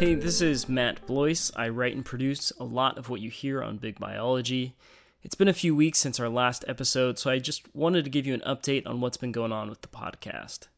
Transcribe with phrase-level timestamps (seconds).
[0.00, 1.50] Hey, this is Matt Blois.
[1.54, 4.74] I write and produce a lot of what you hear on Big Biology.
[5.22, 8.26] It's been a few weeks since our last episode, so I just wanted to give
[8.26, 10.68] you an update on what's been going on with the podcast.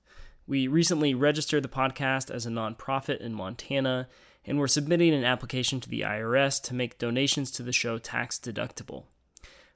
[0.45, 4.09] We recently registered the podcast as a nonprofit in Montana,
[4.45, 8.41] and we're submitting an application to the IRS to make donations to the show tax
[8.41, 9.05] deductible.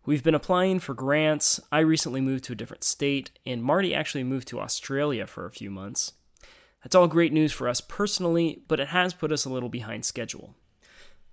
[0.05, 1.61] We've been applying for grants.
[1.71, 5.53] I recently moved to a different state, and Marty actually moved to Australia for a
[5.53, 6.15] few months.
[6.87, 10.05] That's all great news for us personally, but it has put us a little behind
[10.05, 10.55] schedule.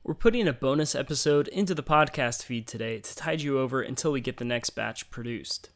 [0.04, 4.12] We're putting a bonus episode into the podcast feed today to tide you over until
[4.12, 5.70] we get the next batch produced.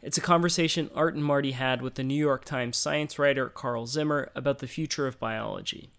[0.00, 3.88] It's a conversation Art and Marty had with the New York Times science writer Carl
[3.88, 5.90] Zimmer about the future of biology.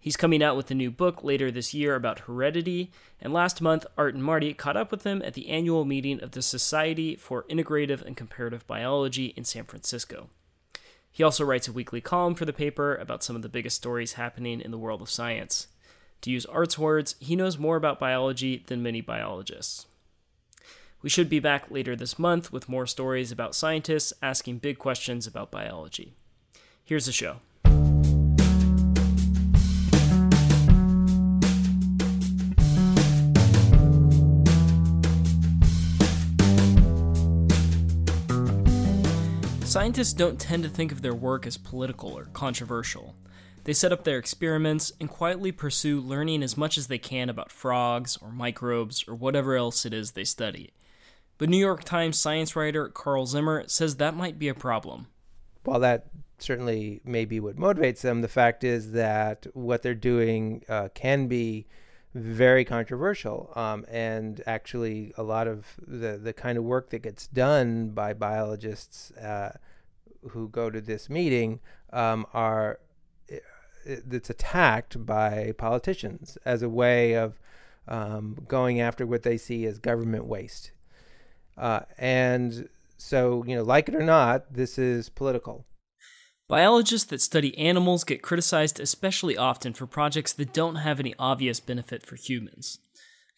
[0.00, 3.86] He's coming out with a new book later this year about heredity, and last month,
[3.96, 7.44] Art and Marty caught up with him at the annual meeting of the Society for
[7.44, 10.28] Integrative and Comparative Biology in San Francisco.
[11.12, 14.14] He also writes a weekly column for the paper about some of the biggest stories
[14.14, 15.68] happening in the world of science.
[16.22, 19.86] To use Art's words, he knows more about biology than many biologists.
[21.02, 25.26] We should be back later this month with more stories about scientists asking big questions
[25.26, 26.14] about biology.
[26.84, 27.40] Here's the show.
[39.72, 43.14] Scientists don't tend to think of their work as political or controversial.
[43.64, 47.50] They set up their experiments and quietly pursue learning as much as they can about
[47.50, 50.74] frogs or microbes or whatever else it is they study.
[51.38, 55.06] But New York Times science writer Carl Zimmer says that might be a problem.
[55.64, 60.64] While that certainly may be what motivates them, the fact is that what they're doing
[60.68, 61.66] uh, can be
[62.14, 63.52] very controversial.
[63.54, 68.12] Um, and actually, a lot of the, the kind of work that gets done by
[68.12, 69.56] biologists uh,
[70.30, 71.60] who go to this meeting
[71.92, 72.78] um, are
[73.84, 77.40] it's attacked by politicians as a way of
[77.88, 80.70] um, going after what they see as government waste.
[81.56, 85.64] Uh, and so, you know, like it or not, this is political.
[86.52, 91.60] Biologists that study animals get criticized especially often for projects that don't have any obvious
[91.60, 92.78] benefit for humans.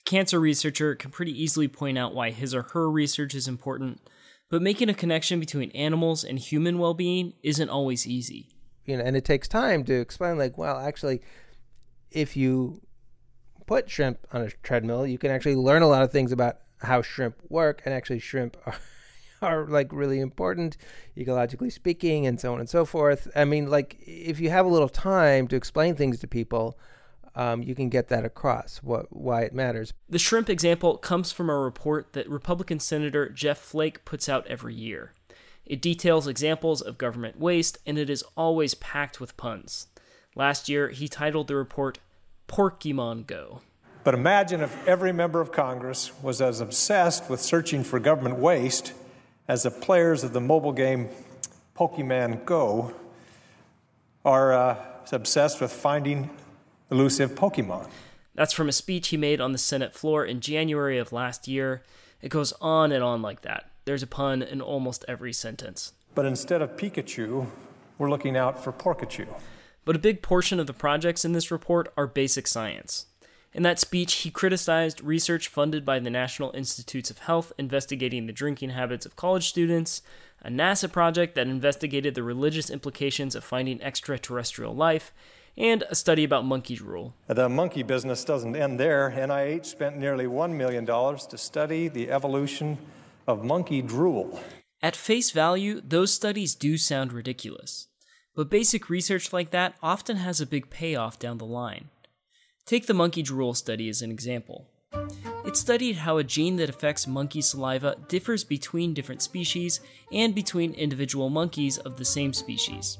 [0.01, 4.01] A cancer researcher can pretty easily point out why his or her research is important,
[4.51, 8.49] but making a connection between animals and human well being isn't always easy.
[8.85, 11.23] You know, and it takes time to explain, like, well, actually,
[12.11, 12.81] if you
[13.65, 17.01] put shrimp on a treadmill, you can actually learn a lot of things about how
[17.01, 18.75] shrimp work, and actually, shrimp are
[19.45, 20.77] are like really important,
[21.17, 23.29] ecologically speaking, and so on and so forth.
[23.37, 26.79] I mean, like if you have a little time to explain things to people,
[27.37, 29.93] um, you can get that across what why it matters.
[30.09, 34.75] The shrimp example comes from a report that Republican Senator Jeff Flake puts out every
[34.75, 35.13] year.
[35.67, 39.89] It details examples of government waste, and it is always packed with puns.
[40.37, 41.99] Last year, he titled the report
[42.49, 43.63] Porkymon Go.
[44.05, 48.93] But imagine if every member of Congress was as obsessed with searching for government waste
[49.49, 51.09] as the players of the mobile game
[51.77, 52.95] Pokemon Go
[54.25, 54.77] are uh,
[55.13, 56.31] obsessed with finding
[56.91, 57.89] elusive Pokemon.
[58.35, 61.83] That's from a speech he made on the Senate floor in January of last year.
[62.23, 63.71] It goes on and on like that.
[63.85, 65.93] There's a pun in almost every sentence.
[66.15, 67.47] But instead of Pikachu,
[67.99, 69.27] we're looking out for Porkachu.
[69.85, 73.07] But a big portion of the projects in this report are basic science.
[73.55, 78.33] In that speech, he criticized research funded by the National Institutes of Health investigating the
[78.33, 80.03] drinking habits of college students,
[80.43, 85.13] a NASA project that investigated the religious implications of finding extraterrestrial life,
[85.57, 87.15] and a study about monkey drool.
[87.29, 89.15] The monkey business doesn't end there.
[89.17, 92.77] NIH spent nearly $1 million to study the evolution
[93.29, 94.41] of monkey drool.
[94.83, 97.87] At face value, those studies do sound ridiculous.
[98.35, 101.91] But basic research like that often has a big payoff down the line.
[102.67, 104.67] Take the monkey drool study as an example.
[105.45, 109.81] It studied how a gene that affects monkey saliva differs between different species
[110.11, 112.97] and between individual monkeys of the same species.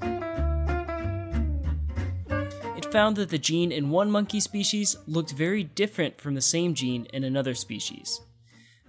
[2.77, 6.75] It found that the gene in one monkey species looked very different from the same
[6.75, 8.21] gene in another species.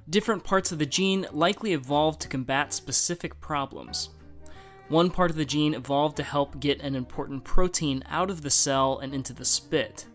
[0.09, 4.09] Different parts of the gene likely evolved to combat specific problems.
[4.89, 8.49] One part of the gene evolved to help get an important protein out of the
[8.49, 10.05] cell and into the spit,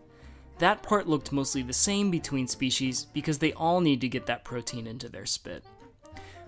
[0.61, 4.43] that part looked mostly the same between species because they all need to get that
[4.43, 5.63] protein into their spit.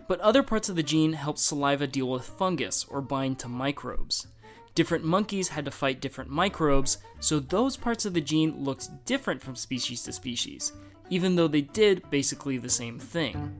[0.07, 4.27] But other parts of the gene helped saliva deal with fungus or bind to microbes.
[4.75, 9.41] Different monkeys had to fight different microbes, so those parts of the gene looked different
[9.41, 10.73] from species to species,
[11.09, 13.55] even though they did basically the same thing.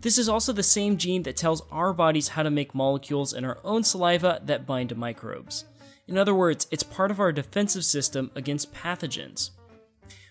[0.00, 3.44] This is also the same gene that tells our bodies how to make molecules in
[3.44, 5.64] our own saliva that bind to microbes.
[6.08, 9.50] In other words, it's part of our defensive system against pathogens.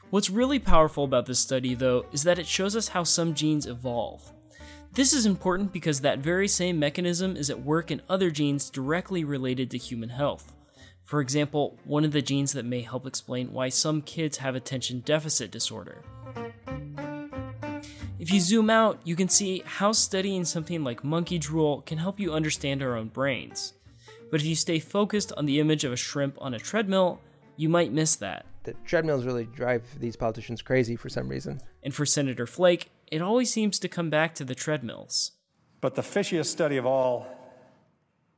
[0.09, 3.67] What's really powerful about this study, though, is that it shows us how some genes
[3.67, 4.31] evolve.
[4.93, 9.23] This is important because that very same mechanism is at work in other genes directly
[9.23, 10.51] related to human health.
[11.03, 15.01] For example, one of the genes that may help explain why some kids have attention
[15.01, 16.01] deficit disorder.
[18.17, 22.19] If you zoom out, you can see how studying something like monkey drool can help
[22.19, 23.73] you understand our own brains.
[24.29, 27.19] But if you stay focused on the image of a shrimp on a treadmill,
[27.55, 28.45] you might miss that.
[28.63, 31.61] The treadmills really drive these politicians crazy for some reason.
[31.83, 35.31] And for Senator Flake, it always seems to come back to the treadmills.
[35.79, 37.27] But the fishiest study of all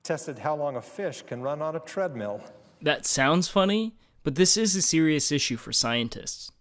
[0.04, 2.44] tested how long a fish can run on a treadmill.
[2.82, 6.52] That sounds funny, but this is a serious issue for scientists.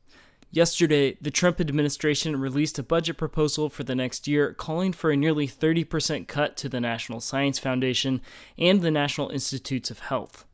[0.50, 5.16] Yesterday, the Trump administration released a budget proposal for the next year calling for a
[5.16, 8.22] nearly 30% cut to the National Science Foundation
[8.56, 10.46] and the National Institutes of Health.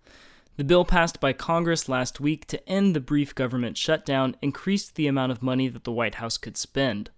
[0.57, 5.07] The bill passed by Congress last week to end the brief government shutdown increased the
[5.07, 7.11] amount of money that the White House could spend.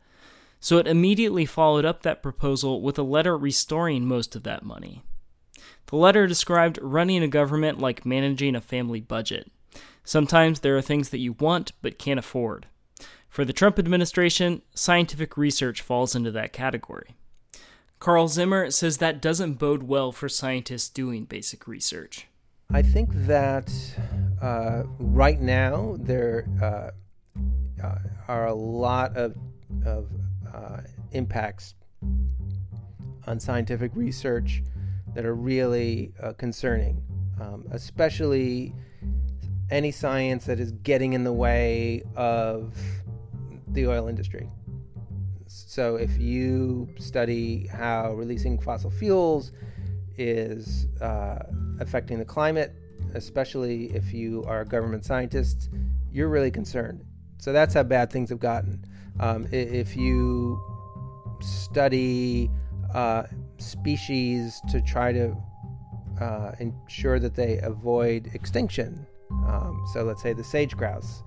[0.61, 5.03] So it immediately followed up that proposal with a letter restoring most of that money.
[5.87, 9.51] The letter described running a government like managing a family budget.
[10.05, 12.67] Sometimes there are things that you want but can't afford.
[13.29, 17.15] For the Trump administration, scientific research falls into that category.
[17.99, 22.29] Carl Zimmer says that doesn't bode well for scientists doing basic research.
[22.73, 23.73] I think that
[24.43, 26.91] uh, right now there uh,
[27.83, 27.99] uh,
[28.29, 29.37] are a lot of,
[29.85, 30.09] of
[30.53, 30.79] uh,
[31.13, 31.75] impacts
[33.27, 34.63] on scientific research
[35.15, 37.03] that are really uh, concerning,
[37.41, 38.75] um, especially
[39.71, 42.77] any science that is getting in the way of
[43.69, 44.49] the oil industry.
[45.47, 49.53] So, if you study how releasing fossil fuels
[50.17, 51.39] is uh,
[51.81, 52.75] affecting the climate,
[53.15, 55.71] especially if you are a government scientist,
[56.13, 57.05] you're really concerned.
[57.39, 58.85] So, that's how bad things have gotten.
[59.21, 60.61] Um, if you
[61.41, 62.51] study
[62.95, 63.25] uh,
[63.59, 65.37] species to try to
[66.21, 69.07] uh, ensure that they avoid extinction,
[69.47, 71.23] um, so let's say the sage grouse,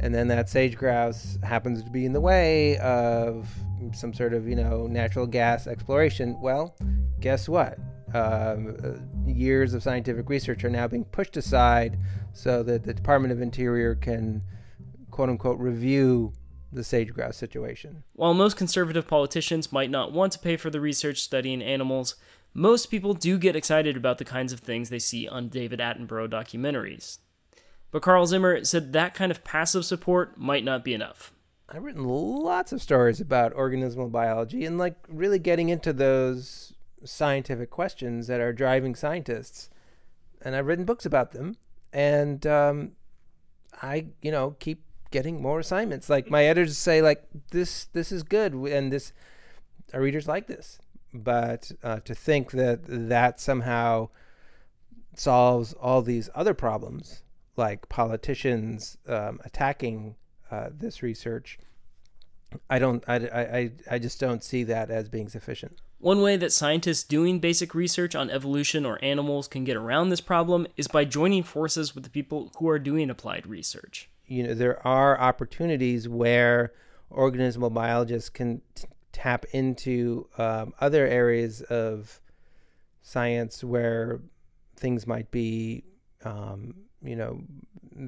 [0.00, 3.48] and then that sage grouse happens to be in the way of
[3.92, 6.40] some sort of you know natural gas exploration.
[6.40, 6.76] Well,
[7.20, 7.78] guess what?
[8.14, 11.98] Um, uh, years of scientific research are now being pushed aside
[12.32, 14.42] so that the Department of Interior can
[15.10, 16.32] quote unquote review
[16.72, 18.02] the sage grouse situation.
[18.14, 22.16] While most conservative politicians might not want to pay for the research studying animals,
[22.52, 26.28] most people do get excited about the kinds of things they see on David Attenborough
[26.28, 27.18] documentaries.
[27.94, 31.32] But Carl Zimmer said that kind of passive support might not be enough.
[31.68, 36.72] I've written lots of stories about organismal biology and like really getting into those
[37.04, 39.70] scientific questions that are driving scientists.
[40.42, 41.56] And I've written books about them.
[41.92, 42.96] And um,
[43.80, 44.82] I, you know, keep
[45.12, 46.10] getting more assignments.
[46.10, 49.12] Like my editors say, like this, this is good, and this,
[49.92, 50.80] our readers like this.
[51.12, 54.08] But uh, to think that that somehow
[55.14, 57.22] solves all these other problems
[57.56, 60.16] like politicians um, attacking
[60.50, 61.58] uh, this research,
[62.70, 65.80] I don't, I, I, I just don't see that as being sufficient.
[65.98, 70.20] One way that scientists doing basic research on evolution or animals can get around this
[70.20, 74.10] problem is by joining forces with the people who are doing applied research.
[74.26, 76.72] You know, there are opportunities where
[77.10, 82.20] organismal biologists can t- tap into um, other areas of
[83.02, 84.20] science where
[84.76, 85.84] things might be
[86.24, 87.40] um, you know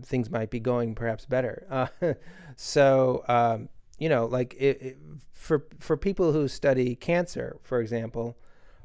[0.02, 1.66] things might be going perhaps better.
[2.02, 2.14] Uh,
[2.56, 3.68] so um,
[3.98, 4.98] you know, like it, it,
[5.32, 8.36] for for people who study cancer, for example,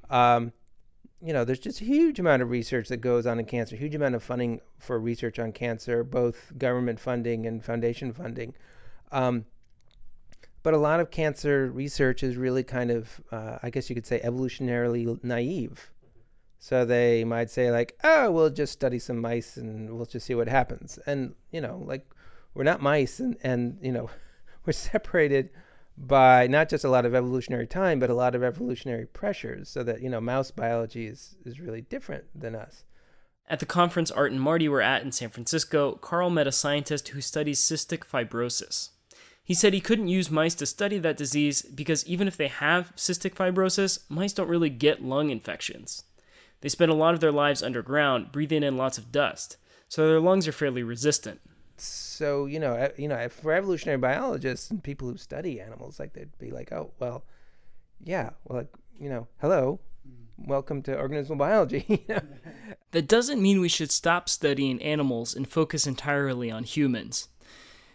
[0.09, 0.53] um,
[1.21, 3.95] you know, there's just a huge amount of research that goes on in cancer, huge
[3.95, 8.53] amount of funding for research on cancer, both government funding and foundation funding.
[9.11, 9.45] Um,
[10.63, 14.05] but a lot of cancer research is really kind of, uh, I guess you could
[14.05, 15.90] say, evolutionarily naive.
[16.63, 20.35] So they might say like, "Oh, we'll just study some mice and we'll just see
[20.35, 22.05] what happens." And you know, like
[22.53, 24.11] we're not mice, and and you know,
[24.65, 25.49] we're separated
[25.97, 29.69] by not just a lot of evolutionary time, but a lot of evolutionary pressures.
[29.69, 32.83] So that you know, mouse biology is is really different than us.
[33.47, 37.07] At the conference Art and Marty were at in San Francisco, Carl met a scientist
[37.07, 38.89] who studies cystic fibrosis.
[39.43, 42.95] He said he couldn't use mice to study that disease because even if they have
[42.95, 46.03] cystic fibrosis, mice don't really get lung infections.
[46.61, 49.57] They spend a lot of their lives underground, breathing in lots of dust,
[49.89, 51.41] so their lungs are fairly resistant.
[51.77, 56.37] So you know, you know, for evolutionary biologists and people who study animals, like they'd
[56.37, 57.25] be like, oh well,
[58.03, 59.79] yeah, well, like you know, hello,
[60.37, 62.05] welcome to organismal biology.
[62.91, 67.29] That doesn't mean we should stop studying animals and focus entirely on humans.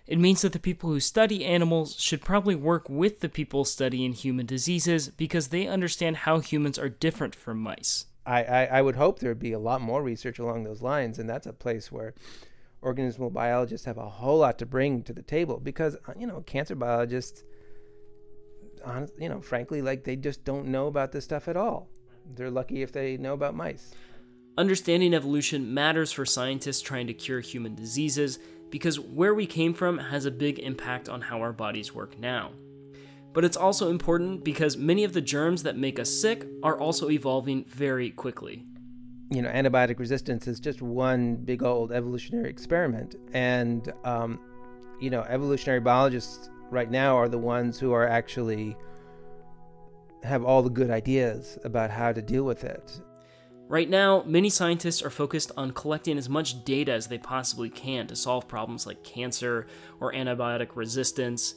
[0.06, 4.14] It means that the people who study animals should probably work with the people studying
[4.14, 8.06] human diseases because they understand how humans are different from mice.
[8.26, 11.18] I, I, I would hope there would be a lot more research along those lines,
[11.18, 12.14] and that's a place where
[12.82, 16.40] organismal biologists have a whole lot to bring to the table because uh, you know
[16.42, 17.44] cancer biologists,
[18.84, 21.88] honest, you know, frankly, like they just don't know about this stuff at all.
[22.34, 23.94] They're lucky if they know about mice.
[24.58, 28.38] Understanding evolution matters for scientists trying to cure human diseases
[28.70, 32.50] because where we came from has a big impact on how our bodies work now.
[33.36, 37.10] But it's also important because many of the germs that make us sick are also
[37.10, 38.64] evolving very quickly.
[39.30, 43.16] You know, antibiotic resistance is just one big old evolutionary experiment.
[43.34, 44.40] And, um,
[45.02, 48.74] you know, evolutionary biologists right now are the ones who are actually
[50.22, 53.02] have all the good ideas about how to deal with it.
[53.68, 58.06] Right now, many scientists are focused on collecting as much data as they possibly can
[58.06, 59.66] to solve problems like cancer
[60.00, 61.54] or antibiotic resistance.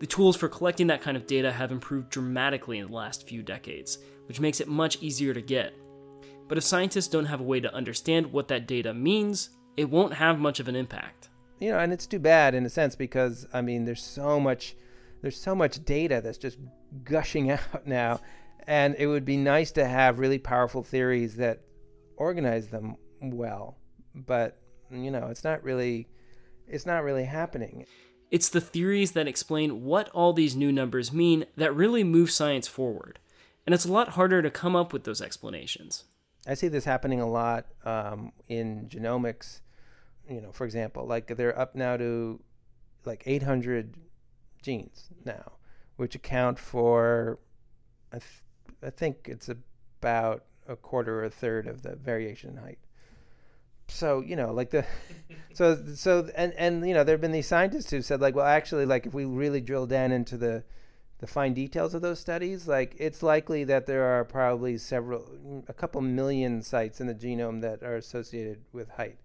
[0.00, 3.42] The tools for collecting that kind of data have improved dramatically in the last few
[3.42, 5.74] decades, which makes it much easier to get.
[6.46, 10.14] But if scientists don't have a way to understand what that data means, it won't
[10.14, 11.28] have much of an impact.
[11.60, 14.76] You know, and it's too bad in a sense because I mean, there's so much
[15.20, 16.58] there's so much data that's just
[17.04, 18.20] gushing out now
[18.66, 21.60] and it would be nice to have really powerful theories that
[22.16, 23.76] organize them well
[24.14, 26.06] but you know it's not really
[26.66, 27.84] it's not really happening
[28.30, 32.68] it's the theories that explain what all these new numbers mean that really move science
[32.68, 33.18] forward.
[33.66, 36.04] And it's a lot harder to come up with those explanations.
[36.46, 39.60] I see this happening a lot um, in genomics.
[40.28, 42.38] You know for example like they're up now to
[43.06, 43.94] like 800
[44.60, 45.52] genes now
[45.96, 47.38] which account for
[48.12, 48.44] I th-
[48.82, 52.78] I think it's about a quarter or a third of the variation in height.
[53.88, 54.84] So you know, like the,
[55.52, 58.46] so so and and you know, there have been these scientists who said like, well,
[58.46, 60.64] actually, like if we really drill down into the
[61.18, 65.26] the fine details of those studies, like it's likely that there are probably several,
[65.66, 69.18] a couple million sites in the genome that are associated with height.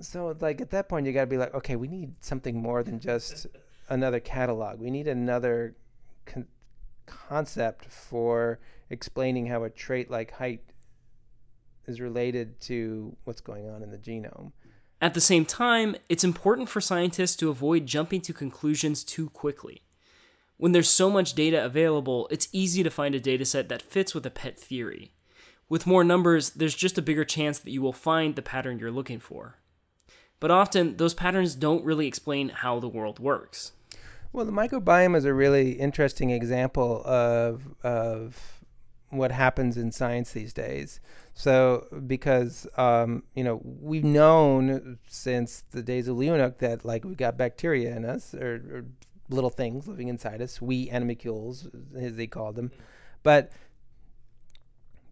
[0.00, 2.82] So like at that point, you got to be like, okay, we need something more
[2.82, 3.46] than just
[3.88, 4.78] another catalog.
[4.78, 5.76] We need another
[6.26, 6.48] con-
[7.06, 8.58] concept for
[8.90, 10.60] explaining how a trait like height
[11.86, 14.52] is related to what's going on in the genome.
[15.00, 19.82] At the same time, it's important for scientists to avoid jumping to conclusions too quickly.
[20.56, 24.24] When there's so much data available, it's easy to find a dataset that fits with
[24.24, 25.12] a pet theory.
[25.68, 28.90] With more numbers, there's just a bigger chance that you will find the pattern you're
[28.90, 29.56] looking for.
[30.40, 33.72] But often, those patterns don't really explain how the world works.
[34.32, 38.55] Well, the microbiome is a really interesting example of of
[39.10, 41.00] what happens in science these days.
[41.34, 47.16] So, because um, you know we've known since the days of Leeuwenhoek that like we've
[47.16, 48.84] got bacteria in us or, or
[49.28, 52.70] little things living inside us, we animalcules as they called them,
[53.22, 53.52] but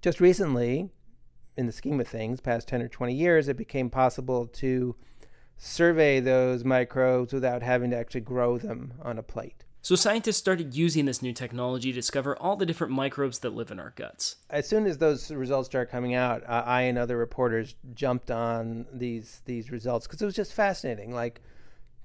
[0.02, 0.90] just recently,
[1.56, 4.96] in the scheme of things, past ten or twenty years, it became possible to
[5.56, 9.63] survey those microbes without having to actually grow them on a plate.
[9.84, 13.70] So scientists started using this new technology to discover all the different microbes that live
[13.70, 14.36] in our guts.
[14.48, 18.86] As soon as those results started coming out, uh, I and other reporters jumped on
[18.94, 21.14] these these results because it was just fascinating.
[21.14, 21.42] Like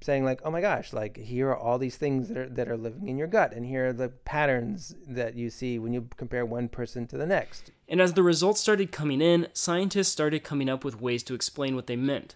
[0.02, 2.76] saying like, "Oh my gosh, like here are all these things that are that are
[2.76, 6.46] living in your gut and here are the patterns that you see when you compare
[6.46, 10.68] one person to the next." And as the results started coming in, scientists started coming
[10.68, 12.36] up with ways to explain what they meant.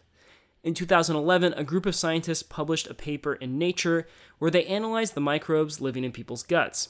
[0.64, 4.08] In 2011, a group of scientists published a paper in Nature
[4.40, 6.88] where they analyzed the microbes living in people's guts.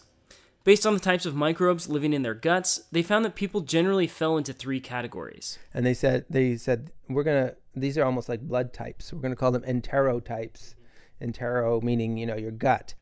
[0.64, 4.06] Based on the types of microbes living in their guts, they found that people generally
[4.06, 5.58] fell into three categories.
[5.74, 9.12] And they said they said we're going to these are almost like blood types.
[9.12, 10.76] We're going to call them enterotypes.
[11.20, 12.94] Entero meaning, you know, your gut.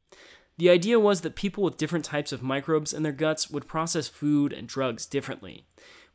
[0.57, 4.07] The idea was that people with different types of microbes in their guts would process
[4.07, 5.65] food and drugs differently,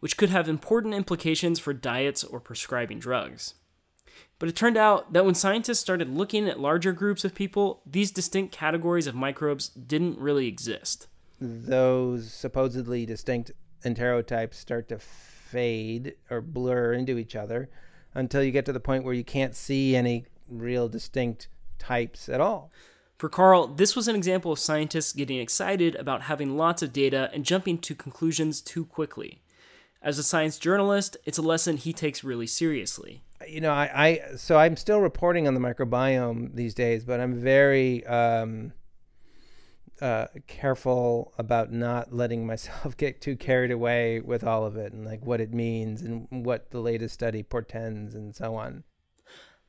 [0.01, 3.55] which could have important implications for diets or prescribing drugs.
[4.39, 8.11] But it turned out that when scientists started looking at larger groups of people, these
[8.11, 11.09] distinct categories of microbes didn't really exist.
[11.41, 13.53] Those supposedly distinct
[13.83, 17.71] enterotypes start to fade or blur into each other
[18.15, 22.41] until you get to the point where you can't see any real distinct types at
[22.41, 22.71] all.
[23.17, 27.31] For Carl, this was an example of scientists getting excited about having lots of data
[27.33, 29.41] and jumping to conclusions too quickly.
[30.03, 34.37] As a science journalist, it's a lesson he takes really seriously you know, I, I
[34.37, 38.73] so I'm still reporting on the microbiome these days, but I'm very um,
[40.01, 45.05] uh, careful about not letting myself get too carried away with all of it and
[45.05, 48.85] like what it means and what the latest study portends and so on.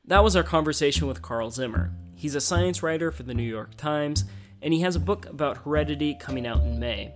[0.04, 1.92] That was our conversation with Carl Zimmer.
[2.14, 4.24] He's a science writer for the New York Times,
[4.62, 7.12] and he has a book about heredity coming out in May.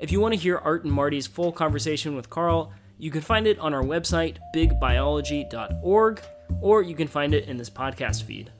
[0.00, 3.48] If you want to hear Art and Marty's full conversation with Carl, you can find
[3.48, 6.22] it on our website, bigbiology.org,
[6.60, 8.52] or you can find it in this podcast feed.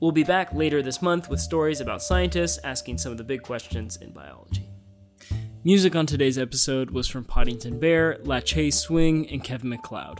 [0.00, 3.42] We'll be back later this month with stories about scientists asking some of the big
[3.42, 4.70] questions in biology.
[5.64, 10.18] Music on today's episode was from Poddington Bear, La Chase Swing, and Kevin MacLeod.